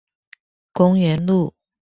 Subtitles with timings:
[0.73, 1.53] 公園路